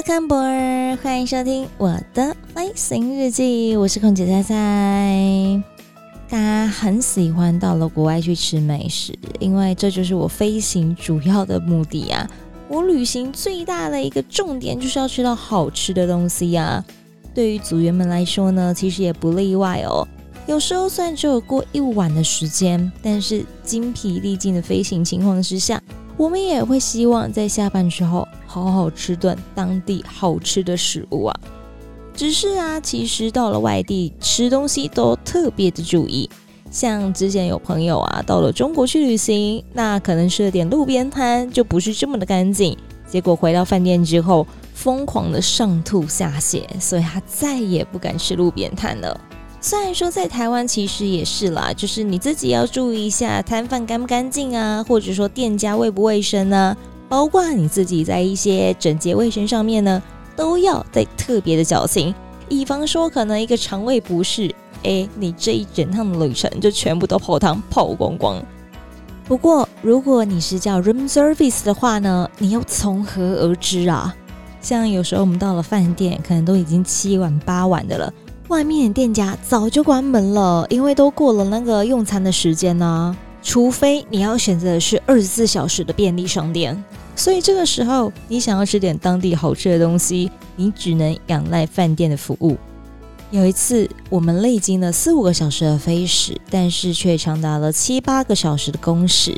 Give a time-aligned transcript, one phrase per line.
[0.00, 5.62] Welcome aboard，欢迎收听我的飞行日记，我是空姐菜菜。
[6.26, 12.26] 大家很喜欢到了国外去吃美食，因为这就是我飞行主要的目的啊。
[12.68, 16.82] 我旅行最大的一个重点就是要吃到好吃的东西呀。
[17.34, 20.08] 对于组员们来说呢，其实也不例外哦。
[20.46, 25.82] 有时候虽然只有过一晚的时间，但是精疲力尽的飞行情况之下，
[26.16, 31.40] 我们也会希望在下班之后好好吃顿当地好吃的食物啊。
[32.12, 36.28] 只是啊，其实到了外地吃东西都特别的注意。
[36.68, 42.76] 像之前有朋友啊到了中国去旅行，那可能吃了点路边摊，就不是这么的干净。
[43.08, 49.20] 结果回到饭店之后，疯狂的上吐下泻，所以他再也不敢吃路边摊了。
[49.60, 56.76] 虽然说在台湾其实也是啦，就是你自己要注意一下摊贩干不干净啊，或者说店家卫不卫生呢，
[57.10, 60.02] 包括你自己在一些整洁卫生上面呢。
[60.36, 62.14] 都要再特别的小心，
[62.48, 64.50] 以防说可能一个肠胃不适，
[64.84, 68.42] 哎，你这一整趟的旅程就全部都泡汤泡光光。
[69.26, 74.14] 不过如果你是叫 room service 的话呢，你又从何而知啊？
[74.62, 78.10] 像有时候我们到了饭店，可能都已经七晚八晚的了，
[78.48, 83.14] 外面店家早就关门了，因为都过了那个用餐的时间呢。
[83.42, 86.82] 除非你要选择的是二十四小时的便利商店。
[87.16, 92.56] 所以这个时候，你想要吃点当地好吃的东西，你只能仰赖饭店的服务。
[93.30, 99.36] 有一次，我们历经了四五个小时的飞时，但是却长达了七八个小时的工时，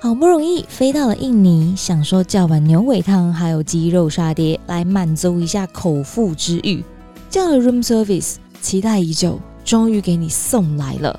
[0.00, 6.82] 好不容易飞到了印尼，享受叫碗牛尾汤还有鸡肉沙爹来满足一下口腹之欲。
[7.28, 11.18] 叫了 room service，期待已久，终于给你送来了。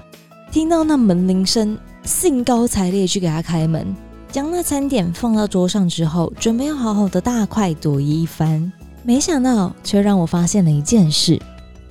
[0.52, 3.96] 听到那门铃声，兴高采烈去给他开门。
[4.32, 8.72] 将那餐点放到桌上之后，准备要好好的大快朵颐一番，
[9.04, 11.38] 没想到却让我发现了一件事。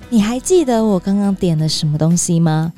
[0.09, 2.73] 你还记得我刚刚点了什么东西吗？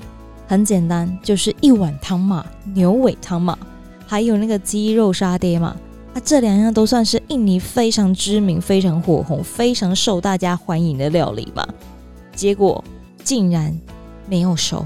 [0.48, 3.58] 很简单，就是一碗汤嘛，牛尾汤嘛，
[4.06, 5.76] 还有那个鸡肉沙爹嘛。
[6.14, 11.66] 啊，这两样都算是印尼非常知名、非常火红、非常受大家欢迎的料理嘛。
[12.36, 12.84] 结果
[13.24, 13.76] 竟然
[14.28, 14.86] 没有熟，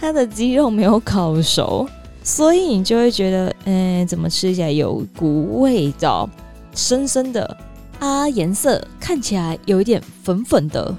[0.00, 1.88] 它的鸡肉没有烤熟。
[2.24, 6.28] 所以你就会觉得，嗯，怎么吃起来有股味道，
[6.74, 7.56] 深深的
[7.98, 10.94] 啊，颜色看起来有一点粉粉的，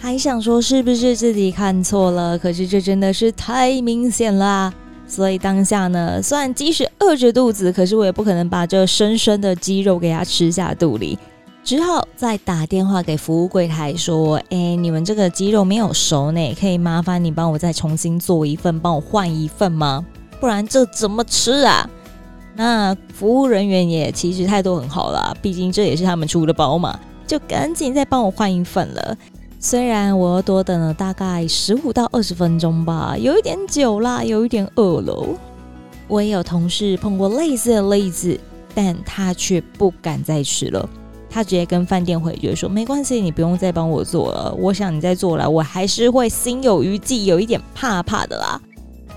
[0.00, 2.36] 还想说是不是自己看错了？
[2.36, 4.74] 可是这真的是太明显啦！
[5.06, 11.16] 所以当下呢，虽然即使饿着肚子，可是我也不可能把这深深的鸡肉给它吃下肚里，
[11.64, 20.04] 只好再打电话给服务柜台说，哎，你们这个鸡肉没有熟呢，可以麻烦你帮我再重新做一份，帮我换一份吗？
[20.40, 21.88] 不然这怎么吃啊？
[22.56, 29.16] 那服务人员也其实态度很好啦，毕竟这也是他们出的包嘛，就赶紧再帮我换一份了。
[29.60, 35.24] 虽然我多等了大概十五到二十分钟吧，有一点久啦，有一点饿了。
[36.08, 38.38] 我也有同事碰过类似的例子，
[38.74, 40.88] 但他却不敢再吃了。
[41.32, 44.54] 他直接跟饭店回绝说：“没关系，你不用再帮我做了。
[44.58, 48.60] 我想你再做了，我还是会心有余悸，有一点怕怕的啦。”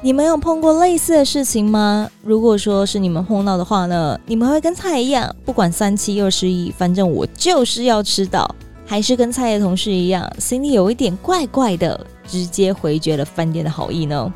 [0.02, 2.10] 你们有碰过类似的事情吗？
[2.22, 8.48] 如果说是你们碰到的话呢，你们会跟菜一样，不管三七二十一，反正我就是要吃到，
[8.86, 14.32] 还是跟菜的同事一样，心里有一点怪怪的，直接回绝了饭店的好意呢？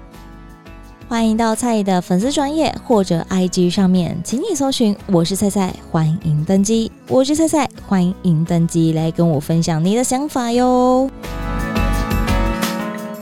[1.09, 11.09] 欢迎到菜的粉丝专业或者 IG 上面，请你搜寻我是菜菜，欢迎登机，我是菜菜，欢迎登机，来跟我分享你的想法哟。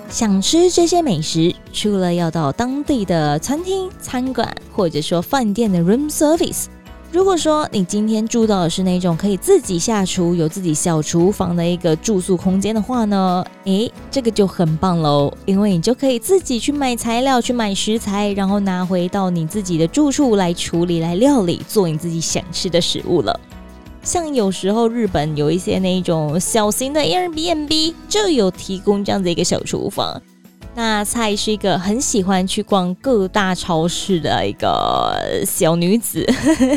[0.10, 6.66] 想吃这些美食，除了要到当地的餐厅、餐馆，或者说饭店的 room service。
[7.10, 23.40] 如果说你今天住到的是那种可以自己下厨、有自己小厨房的一个住宿空间的话呢，诶，这个就很棒喽，因为你就可以自己去买材料、去买食材，然后拿回到你自己的住处来处理、来料理，做你自己想吃的食物了。
[24.04, 30.22] 像有时候日本有一些那种小型的 Airbnb 就有提供这样的一个小厨房，
[30.78, 36.24] 那菜是一个很喜欢去逛各大超市的一个小女子，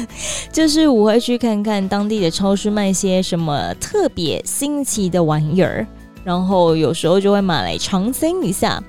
[0.51, 5.87] 就是我会去看看当地的超市卖些什么特别新奇的玩意儿，
[6.25, 8.83] 然后有时候就会买来尝鲜一下。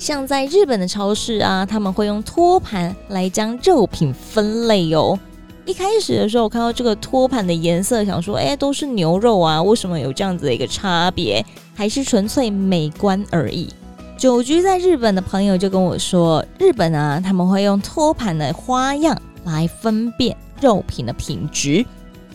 [0.00, 5.16] 像在日本的超市啊，他们会用托盘来将肉品分类哦。
[5.64, 11.46] 一开始的时候，看到这个托盘的颜色，想说，哎，都是牛肉啊，为什么有这样子的一个差别？
[11.72, 13.68] 还是纯粹美观而已？
[14.16, 21.84] 久居在日本的朋友就跟我说，日本啊，他们会用托盘的花样来分辨肉品的品质，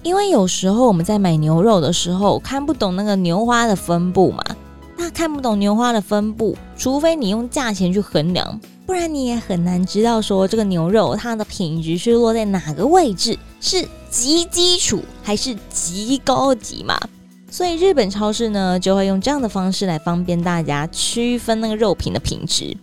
[0.03, 4.43] 因为有时候我们在买牛肉的时候看不懂那个牛花的分布嘛，
[4.95, 16.99] 那看不懂牛花的分布，除非你用价钱去衡量，不然你也很难知道说这个牛肉它的品质是落在哪个位置，是极基础还是极高级嘛。
[17.51, 22.75] 所以日本超市呢，就会用这样的方式来方便大家区分那个肉品的品质。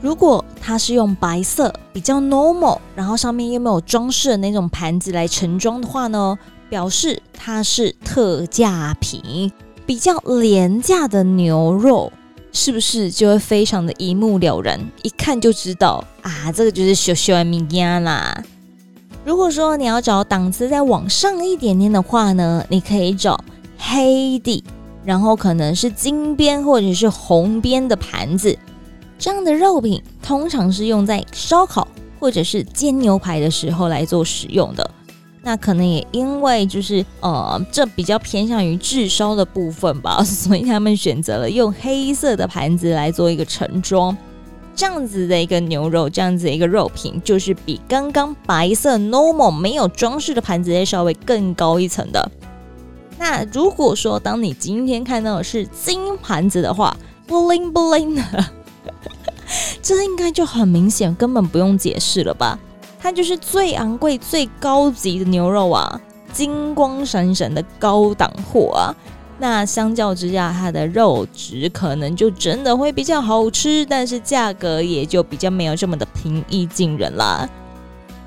[0.00, 6.36] 如果它是用白色比较 normal，然后上面又没有装饰的那种盘子来盛装的话呢，
[6.68, 9.52] 表示它是特价品，
[9.86, 12.12] 比较廉价的牛肉，
[12.52, 18.42] 是不是就会非常的一目了然，一看就知道啊，这个就是小小的物件啦。
[19.24, 23.38] 如果说你要找档次再往上一点点的话呢，你可以找。
[23.78, 24.62] 黑底，
[25.04, 28.58] 然后可能是金边或者是红边的盘子，
[29.18, 31.88] 这样的肉品通常是用在烧烤
[32.20, 34.90] 或者是煎牛排的时候来做使用的。
[35.40, 44.14] 那可能也因为就是呃，这比较偏向于炙烧的部分吧， 所以他们选择了用黑色的盘子来做一个盛装。
[44.74, 52.30] 这样子的一个牛肉，这样子的一个肉品，就是比刚刚白色 normal 没有装饰的盘子稍微更高一层的。
[53.18, 58.44] 那如果说，当你今天看到的是金盘子的话，bling bling 的，
[59.82, 62.58] 这应该就很明显，根本不用解释了吧？
[63.00, 66.00] 它就是最昂贵、最高级的牛肉啊，
[66.32, 68.94] 金光闪闪的高档货啊。
[69.40, 77.48] 那相较之下，它的肉质可能就真的会比较好吃，但是价格也就比较没有这么的平易近人啦。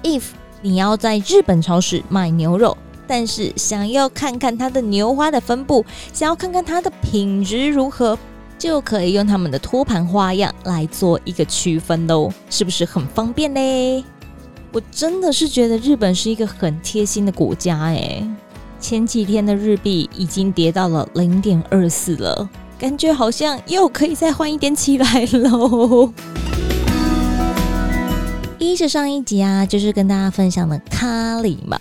[0.04, 0.24] If
[0.62, 2.78] 你要在日本超市买牛肉，
[3.08, 5.84] 但是想要看看它的牛花的分布，
[6.14, 8.16] 想要看看它的品质如何，
[8.58, 14.04] 就可以用他们的托盘花样来做一个区分喽，是不是很方便嘞？
[14.72, 18.24] 我真的是觉得日本是一个很贴心的国家哎。
[18.80, 22.50] 前几天的日币已经跌到了零点二四了，
[22.80, 26.12] 感觉好像又可以再换一点起来喽。
[28.58, 31.78] 依着上一集啊，就是跟大家分享的咖喱嘛。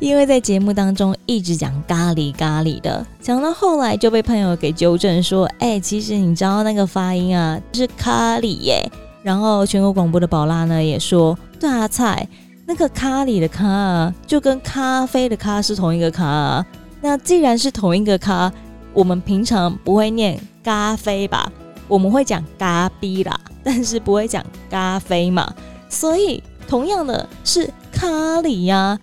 [0.00, 8.90] 因为在节目当中一直讲咖喱咖喱的，讲到后来就被朋友给纠正说：“哎、其实你知道那个发音啊是咖喱耶。”
[9.22, 12.28] 然后全国广播的宝拉呢也说：“对啊，菜
[12.64, 16.64] 那个咖喱的咖啊，就跟咖啡的咖是同一个咖啊。
[17.00, 18.52] 那既然是同一个咖，
[18.92, 21.50] 我们平常不会念咖啡吧？
[21.88, 25.52] 我们会讲咖啡啦，但是不会讲咖啡嘛。
[25.88, 28.06] 所以同样的是咖
[28.42, 28.98] 喱呀、啊。”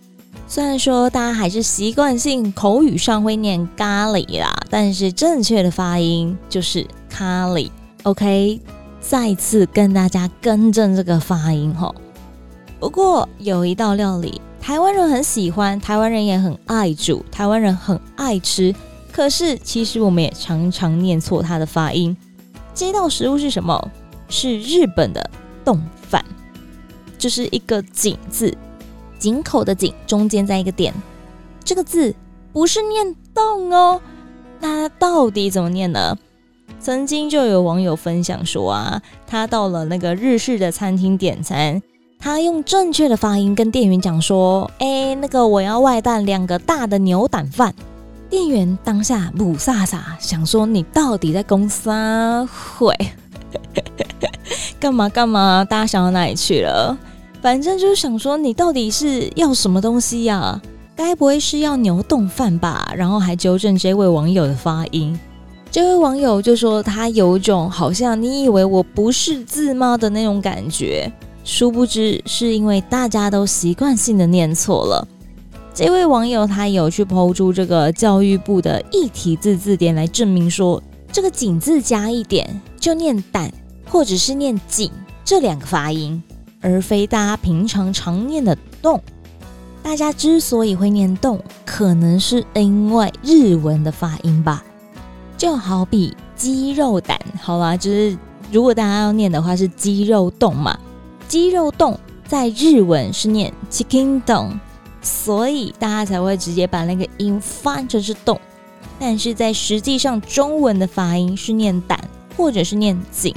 [0.48, 7.72] 虽然说大家还是习惯性口语上会念咖喱啦，但是正确的发音就是咖喱。
[8.04, 8.60] OK，
[9.01, 11.95] 再次跟大家更正这个发音吼。
[12.80, 18.75] 不过有一道料理，台湾人很喜欢，台湾人也很爱煮，台湾人很爱吃。
[19.12, 22.15] 可是其实我们也常常念错它的发音。
[22.75, 23.89] 这道食物是什么？
[24.27, 25.29] 是日本的
[25.63, 26.24] 丼饭，
[27.17, 28.56] 就是一个井字。
[29.24, 30.94] 井口的井中间在一个点，
[31.63, 32.13] 这个字
[32.51, 34.01] 不是念洞哦，
[34.60, 36.18] 那到底怎么念呢？
[36.82, 41.82] 曾经就有网友分享说啊，他到了那个日式的餐厅点餐，
[42.20, 47.74] 他用正确的发音跟店员讲说：“哎，那个我要外带两个大的牛胆饭。”
[48.30, 52.94] 店员当下母萨萨，想说你到底在公司啊会
[54.82, 55.63] 干嘛干嘛？
[55.63, 56.98] 大家想到哪里去了？
[57.43, 60.62] 反正就是想说，你到底是要什么东西呀、
[60.95, 62.93] 该不会是要牛丼饭吧？
[62.95, 65.19] 然后还纠正这位网友的发音。
[65.69, 71.12] 这位网友就说他有种好像你以为我不识字吗的那种感觉，
[71.43, 75.05] 殊不知是因为大家都习惯性的念错了。
[75.73, 80.81] 这位网友他有去抛出这个教育部的异体字字典来证明说，
[81.12, 83.51] 这个“井”字加一点就念“胆”
[83.91, 84.89] 或者是念“井”
[85.25, 86.23] 这两个发音。
[86.63, 89.00] 而非大家平常常念的“洞”，
[89.84, 94.63] 大家之所以会念“洞”，可能是因为日文的发音吧。
[95.38, 98.17] 就好比鸡肉胆，好啦，就是
[98.50, 100.79] 如果大家要念的话是鸡肉冻嘛，
[101.27, 104.58] 鸡肉冻在日文是念 chicken 冻，
[105.01, 108.39] 所以大家才会直接把那个音翻成是冻，
[108.98, 112.00] 但是在实际上中文的发音是念胆
[112.38, 113.36] 或者是念井。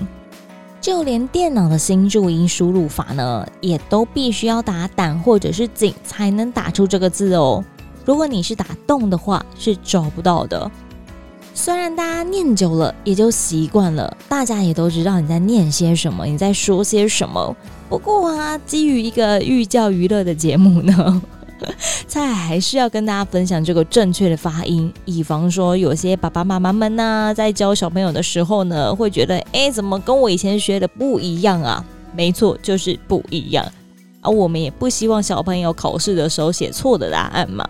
[0.86, 7.64] 就连电脑的新注音输入法呢，也都必须要打胆或者是井才能打出这个字哦。
[8.04, 10.70] 如果你是打洞的话，是找不到的。
[11.52, 17.56] 虽然大家念久了也就习惯了，大家也都知道你在念些什么，你在说些什么。
[17.88, 21.20] 不过啊，基于一个寓教于乐的节目呢。
[22.06, 31.84] 菜还是要跟大家分享这个正确的发音，以防说有些爸爸妈妈们呢、在教小朋友的时候呢，会觉得，哎，怎么跟我以前学的不一样啊？
[32.14, 33.64] 没错，就是不一样。
[34.20, 37.64] 而、啊、我们也不希望小朋友考试的时候写错的答案嘛。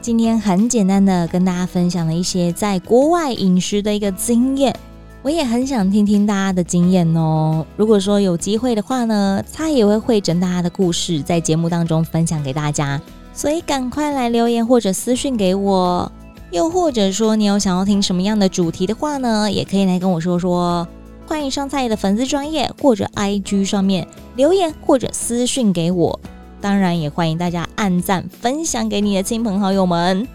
[0.00, 4.74] 今天很简单的跟大家分享了一些在国外饮食的一个经验。
[5.22, 7.66] 我也很想听听大家的经验哦。
[7.76, 13.00] 如果说有机会的话呢，他也会汇整大家的故事，在节目当中分享给大家。
[13.34, 16.10] 所以赶快来留言或者私讯给我，
[16.50, 20.88] 又或者说你有想要听什么样的主题的话呢，也可以来跟我说说。
[21.26, 26.18] 欢迎上菜的粉丝专业或者 IG 上面留言或者私讯给我。
[26.60, 30.26] 当然也欢迎大家按赞分享给你的亲朋好友们。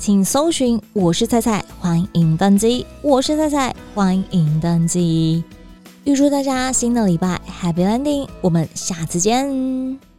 [0.00, 2.86] 请搜寻“我是菜菜”，欢迎登机。
[3.02, 5.44] 我是菜菜，欢迎登机。
[6.04, 10.09] 预祝大家新的礼拜 Happy Landing，我们下次见。